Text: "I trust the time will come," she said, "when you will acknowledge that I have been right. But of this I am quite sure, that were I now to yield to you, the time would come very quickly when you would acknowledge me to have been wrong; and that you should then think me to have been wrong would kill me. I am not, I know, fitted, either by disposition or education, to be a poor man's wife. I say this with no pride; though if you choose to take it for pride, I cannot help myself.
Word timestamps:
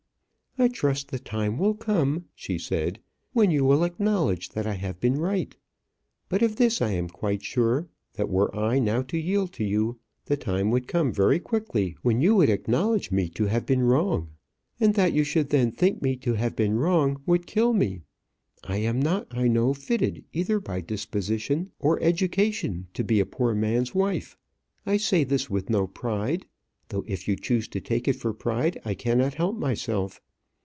"I 0.57 0.67
trust 0.67 1.07
the 1.09 1.17
time 1.17 1.57
will 1.57 1.73
come," 1.73 2.25
she 2.35 2.59
said, 2.59 2.99
"when 3.31 3.51
you 3.51 3.63
will 3.63 3.85
acknowledge 3.85 4.49
that 4.49 4.67
I 4.67 4.73
have 4.73 4.99
been 4.99 5.15
right. 5.15 5.55
But 6.27 6.41
of 6.41 6.57
this 6.57 6.81
I 6.81 6.91
am 6.91 7.07
quite 7.07 7.41
sure, 7.41 7.87
that 8.15 8.27
were 8.29 8.53
I 8.53 8.77
now 8.77 9.01
to 9.03 9.17
yield 9.17 9.53
to 9.53 9.63
you, 9.63 9.97
the 10.25 10.35
time 10.35 10.69
would 10.71 10.89
come 10.89 11.13
very 11.13 11.39
quickly 11.39 11.95
when 12.01 12.19
you 12.19 12.35
would 12.35 12.49
acknowledge 12.49 13.11
me 13.13 13.29
to 13.29 13.45
have 13.45 13.65
been 13.65 13.81
wrong; 13.81 14.31
and 14.77 14.93
that 14.95 15.13
you 15.13 15.23
should 15.23 15.51
then 15.51 15.71
think 15.71 16.01
me 16.01 16.17
to 16.17 16.33
have 16.33 16.53
been 16.57 16.73
wrong 16.75 17.21
would 17.25 17.47
kill 17.47 17.71
me. 17.71 18.01
I 18.65 18.75
am 18.79 18.99
not, 19.01 19.25
I 19.31 19.47
know, 19.47 19.73
fitted, 19.73 20.25
either 20.33 20.59
by 20.59 20.81
disposition 20.81 21.71
or 21.79 21.97
education, 22.03 22.87
to 22.95 23.05
be 23.05 23.21
a 23.21 23.25
poor 23.25 23.55
man's 23.55 23.95
wife. 23.95 24.35
I 24.85 24.97
say 24.97 25.23
this 25.23 25.49
with 25.49 25.69
no 25.69 25.87
pride; 25.87 26.45
though 26.89 27.05
if 27.07 27.25
you 27.25 27.37
choose 27.37 27.69
to 27.69 27.79
take 27.79 28.09
it 28.09 28.17
for 28.17 28.33
pride, 28.33 28.79
I 28.83 28.95
cannot 28.95 29.35
help 29.35 29.55
myself. 29.57 30.19